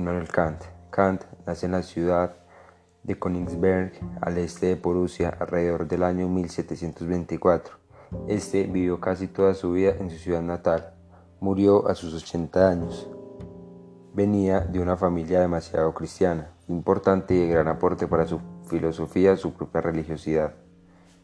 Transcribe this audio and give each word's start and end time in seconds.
Immanuel 0.00 0.28
Kant. 0.28 0.64
Kant 0.90 1.24
nace 1.46 1.66
en 1.66 1.72
la 1.72 1.82
ciudad 1.82 2.34
de 3.02 3.18
Königsberg, 3.18 3.92
al 4.22 4.38
este 4.38 4.68
de 4.68 4.76
Prusia, 4.76 5.36
alrededor 5.38 5.86
del 5.86 6.04
año 6.04 6.26
1724. 6.26 7.74
Este 8.26 8.64
vivió 8.64 8.98
casi 8.98 9.28
toda 9.28 9.52
su 9.52 9.72
vida 9.72 9.92
en 10.00 10.10
su 10.10 10.16
ciudad 10.16 10.40
natal. 10.40 10.94
Murió 11.38 11.86
a 11.86 11.94
sus 11.94 12.14
80 12.14 12.70
años. 12.70 13.10
Venía 14.14 14.60
de 14.60 14.80
una 14.80 14.96
familia 14.96 15.40
demasiado 15.40 15.92
cristiana, 15.92 16.50
importante 16.68 17.34
y 17.34 17.40
de 17.40 17.48
gran 17.48 17.68
aporte 17.68 18.06
para 18.06 18.26
su 18.26 18.40
filosofía, 18.64 19.36
su 19.36 19.52
propia 19.52 19.82
religiosidad. 19.82 20.54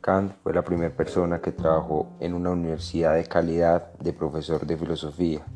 Kant 0.03 0.35
fue 0.43 0.53
la 0.53 0.63
primera 0.63 0.95
persona 0.95 1.41
que 1.41 1.53
trabajó 1.53 2.09
en 2.21 2.35
una 2.35 2.51
universidad 2.51 3.15
de 3.15 3.25
calidad 3.25 3.95
de 3.95 4.13
profesor 4.13 4.67
de 4.67 4.77
filosofía. 4.77 5.47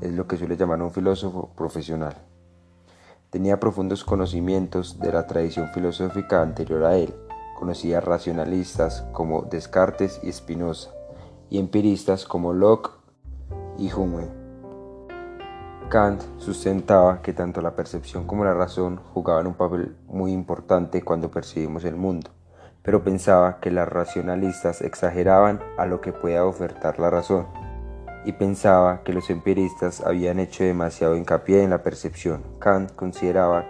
Es 0.00 0.10
lo 0.12 0.26
que 0.26 0.36
suele 0.36 0.56
llamar 0.56 0.82
un 0.82 0.90
filósofo 0.90 1.52
profesional. 1.56 2.31
Tenía 3.32 3.58
profundos 3.58 4.04
conocimientos 4.04 5.00
de 5.00 5.10
la 5.10 5.26
tradición 5.26 5.68
filosófica 5.74 6.40
anterior 6.40 6.84
a 6.84 6.96
él. 6.96 7.12
Conocía 7.58 8.00
racionalistas 8.00 9.04
como 9.12 9.42
Descartes 9.42 10.20
y 10.22 10.30
Spinoza, 10.30 10.90
y 11.50 11.58
empiristas 11.58 12.24
como 12.24 12.52
Locke 12.52 12.92
y 13.76 13.92
Hume. 13.92 14.28
Kant 15.88 16.22
sustentaba 16.38 17.22
que 17.22 17.32
tanto 17.32 17.60
la 17.60 17.74
percepción 17.74 18.28
como 18.28 18.44
la 18.44 18.54
razón 18.54 19.00
jugaban 19.12 19.48
un 19.48 19.54
papel 19.54 19.96
muy 20.06 20.30
importante 20.30 21.02
cuando 21.02 21.32
percibimos 21.32 21.84
el 21.84 21.96
mundo 21.96 22.30
pero 22.82 23.04
pensaba 23.04 23.60
que 23.60 23.70
las 23.70 23.88
racionalistas 23.88 24.82
exageraban 24.82 25.60
a 25.78 25.86
lo 25.86 26.00
que 26.00 26.12
pueda 26.12 26.44
ofertar 26.44 26.98
la 26.98 27.10
razón, 27.10 27.46
y 28.24 28.32
pensaba 28.32 29.02
que 29.02 29.12
los 29.12 29.30
empiristas 29.30 30.00
habían 30.00 30.38
hecho 30.38 30.64
demasiado 30.64 31.16
hincapié 31.16 31.62
en 31.62 31.70
la 31.70 31.82
percepción. 31.82 32.42
Kant 32.58 32.92
consideraba 32.94 33.64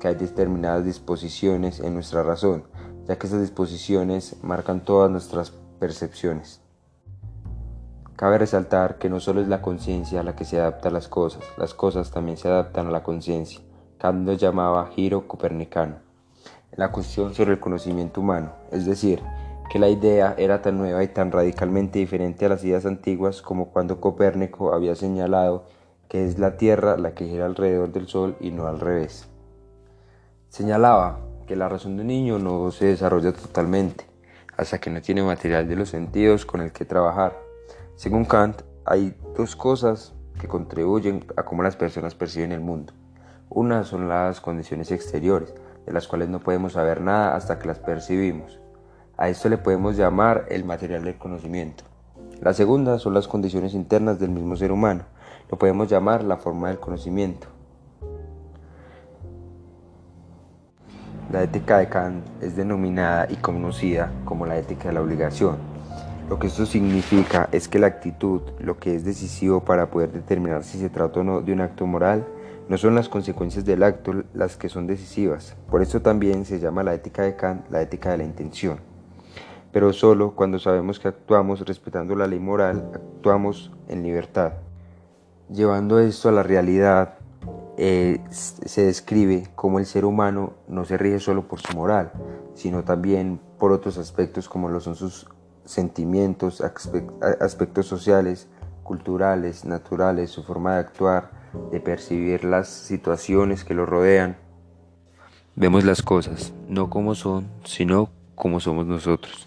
que 0.00 0.08
hay 0.08 0.14
determinadas 0.14 0.84
disposiciones 0.84 1.80
en 1.80 1.94
nuestra 1.94 2.22
razón, 2.22 2.64
ya 3.06 3.18
que 3.18 3.26
esas 3.26 3.40
disposiciones 3.40 4.36
marcan 4.42 4.84
todas 4.84 5.10
nuestras 5.10 5.52
percepciones. 5.78 6.60
Cabe 8.16 8.38
resaltar 8.38 8.98
que 8.98 9.08
no 9.08 9.20
solo 9.20 9.40
es 9.40 9.48
la 9.48 9.62
conciencia 9.62 10.22
la 10.22 10.36
que 10.36 10.44
se 10.44 10.60
adapta 10.60 10.88
a 10.88 10.92
las 10.92 11.08
cosas, 11.08 11.42
las 11.56 11.74
cosas 11.74 12.10
también 12.10 12.36
se 12.36 12.48
adaptan 12.48 12.86
a 12.88 12.90
la 12.90 13.02
conciencia. 13.02 13.60
Kant 13.98 14.26
lo 14.26 14.34
llamaba 14.34 14.90
giro 14.94 15.26
copernicano 15.26 16.04
la 16.76 16.90
cuestión 16.90 17.34
sobre 17.34 17.52
el 17.52 17.60
conocimiento 17.60 18.20
humano, 18.20 18.52
es 18.72 18.84
decir, 18.86 19.22
que 19.74 19.80
la 19.80 19.88
idea 19.88 20.36
era 20.38 20.62
tan 20.62 20.78
nueva 20.78 21.02
y 21.02 21.08
tan 21.08 21.32
radicalmente 21.32 21.98
diferente 21.98 22.46
a 22.46 22.48
las 22.48 22.62
ideas 22.62 22.86
antiguas 22.86 23.42
como 23.42 23.70
cuando 23.70 24.00
Copérnico 24.00 24.72
había 24.72 24.94
señalado 24.94 25.64
que 26.08 26.24
es 26.24 26.38
la 26.38 26.56
Tierra 26.56 26.96
la 26.96 27.12
que 27.12 27.26
gira 27.26 27.46
alrededor 27.46 27.90
del 27.90 28.06
Sol 28.06 28.36
y 28.38 28.52
no 28.52 28.68
al 28.68 28.78
revés. 28.78 29.26
Señalaba 30.48 31.18
que 31.48 31.56
la 31.56 31.68
razón 31.68 31.96
de 31.96 32.02
un 32.02 32.06
niño 32.06 32.38
no 32.38 32.70
se 32.70 32.86
desarrolla 32.86 33.32
totalmente 33.32 34.06
hasta 34.56 34.78
que 34.78 34.90
no 34.90 35.02
tiene 35.02 35.24
material 35.24 35.66
de 35.66 35.74
los 35.74 35.88
sentidos 35.88 36.46
con 36.46 36.60
el 36.60 36.70
que 36.70 36.84
trabajar. 36.84 37.36
Según 37.96 38.26
Kant, 38.26 38.62
hay 38.84 39.16
dos 39.36 39.56
cosas 39.56 40.14
que 40.40 40.46
contribuyen 40.46 41.24
a 41.36 41.42
cómo 41.42 41.64
las 41.64 41.74
personas 41.74 42.14
perciben 42.14 42.52
el 42.52 42.60
mundo. 42.60 42.92
Una 43.50 43.82
son 43.82 44.08
las 44.08 44.40
condiciones 44.40 44.92
exteriores, 44.92 45.52
de 45.84 45.92
las 45.92 46.06
cuales 46.06 46.28
no 46.28 46.38
podemos 46.38 46.74
saber 46.74 47.00
nada 47.00 47.34
hasta 47.34 47.58
que 47.58 47.66
las 47.66 47.80
percibimos. 47.80 48.60
A 49.16 49.28
esto 49.28 49.48
le 49.48 49.58
podemos 49.58 49.96
llamar 49.96 50.46
el 50.48 50.64
material 50.64 51.04
del 51.04 51.16
conocimiento. 51.16 51.84
La 52.40 52.52
segunda 52.52 52.98
son 52.98 53.14
las 53.14 53.28
condiciones 53.28 53.72
internas 53.72 54.18
del 54.18 54.30
mismo 54.30 54.56
ser 54.56 54.72
humano. 54.72 55.04
Lo 55.48 55.56
podemos 55.56 55.88
llamar 55.88 56.24
la 56.24 56.36
forma 56.36 56.68
del 56.68 56.80
conocimiento. 56.80 57.46
La 61.30 61.44
ética 61.44 61.78
de 61.78 61.88
Kant 61.88 62.24
es 62.42 62.56
denominada 62.56 63.28
y 63.30 63.36
conocida 63.36 64.10
como 64.24 64.46
la 64.46 64.58
ética 64.58 64.88
de 64.88 64.94
la 64.94 65.00
obligación. 65.00 65.58
Lo 66.28 66.40
que 66.40 66.48
esto 66.48 66.66
significa 66.66 67.48
es 67.52 67.68
que 67.68 67.78
la 67.78 67.86
actitud, 67.86 68.42
lo 68.58 68.78
que 68.80 68.96
es 68.96 69.04
decisivo 69.04 69.60
para 69.60 69.90
poder 69.90 70.10
determinar 70.10 70.64
si 70.64 70.78
se 70.78 70.90
trata 70.90 71.20
o 71.20 71.22
no 71.22 71.40
de 71.40 71.52
un 71.52 71.60
acto 71.60 71.86
moral, 71.86 72.26
no 72.68 72.78
son 72.78 72.96
las 72.96 73.08
consecuencias 73.08 73.64
del 73.64 73.84
acto 73.84 74.24
las 74.32 74.56
que 74.56 74.68
son 74.68 74.88
decisivas. 74.88 75.54
Por 75.70 75.82
eso 75.82 76.02
también 76.02 76.44
se 76.44 76.58
llama 76.58 76.82
la 76.82 76.94
ética 76.94 77.22
de 77.22 77.36
Kant 77.36 77.70
la 77.70 77.80
ética 77.80 78.10
de 78.10 78.18
la 78.18 78.24
intención. 78.24 78.93
Pero 79.74 79.92
solo 79.92 80.36
cuando 80.36 80.60
sabemos 80.60 81.00
que 81.00 81.08
actuamos 81.08 81.60
respetando 81.66 82.14
la 82.14 82.28
ley 82.28 82.38
moral, 82.38 82.92
actuamos 82.94 83.72
en 83.88 84.04
libertad. 84.04 84.52
Llevando 85.50 85.98
esto 85.98 86.28
a 86.28 86.32
la 86.32 86.44
realidad, 86.44 87.18
eh, 87.76 88.20
se 88.30 88.84
describe 88.84 89.48
cómo 89.56 89.80
el 89.80 89.86
ser 89.86 90.04
humano 90.04 90.52
no 90.68 90.84
se 90.84 90.96
rige 90.96 91.18
solo 91.18 91.48
por 91.48 91.60
su 91.60 91.76
moral, 91.76 92.12
sino 92.54 92.84
también 92.84 93.40
por 93.58 93.72
otros 93.72 93.98
aspectos 93.98 94.48
como 94.48 94.68
lo 94.68 94.78
son 94.78 94.94
sus 94.94 95.26
sentimientos, 95.64 96.60
aspectos 96.60 97.86
sociales, 97.86 98.46
culturales, 98.84 99.64
naturales, 99.64 100.30
su 100.30 100.44
forma 100.44 100.74
de 100.74 100.80
actuar, 100.82 101.30
de 101.72 101.80
percibir 101.80 102.44
las 102.44 102.68
situaciones 102.68 103.64
que 103.64 103.74
lo 103.74 103.86
rodean. 103.86 104.36
Vemos 105.56 105.82
las 105.82 106.00
cosas 106.00 106.52
no 106.68 106.90
como 106.90 107.16
son, 107.16 107.48
sino 107.64 108.10
como 108.34 108.60
somos 108.60 108.86
nosotros. 108.86 109.46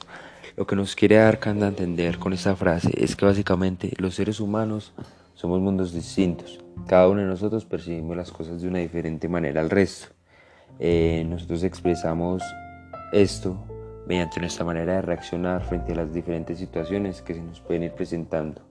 Lo 0.55 0.65
que 0.65 0.75
nos 0.75 0.95
quiere 0.95 1.17
dar 1.17 1.39
Kant 1.39 1.61
a 1.61 1.67
entender 1.67 2.17
con 2.17 2.33
esta 2.33 2.55
frase 2.55 2.91
es 2.95 3.15
que 3.15 3.25
básicamente 3.25 3.93
los 3.97 4.15
seres 4.15 4.39
humanos 4.39 4.93
somos 5.35 5.61
mundos 5.61 5.93
distintos. 5.93 6.59
Cada 6.87 7.07
uno 7.07 7.21
de 7.21 7.27
nosotros 7.27 7.65
percibimos 7.65 8.17
las 8.17 8.31
cosas 8.31 8.61
de 8.61 8.67
una 8.67 8.79
diferente 8.79 9.29
manera 9.29 9.61
al 9.61 9.69
resto. 9.69 10.07
Eh, 10.79 11.25
nosotros 11.29 11.63
expresamos 11.63 12.41
esto 13.11 13.63
mediante 14.07 14.39
nuestra 14.39 14.65
manera 14.65 14.95
de 14.95 15.01
reaccionar 15.01 15.63
frente 15.63 15.91
a 15.91 15.97
las 15.97 16.13
diferentes 16.13 16.57
situaciones 16.57 17.21
que 17.21 17.35
se 17.35 17.41
nos 17.41 17.59
pueden 17.59 17.83
ir 17.83 17.91
presentando. 17.91 18.61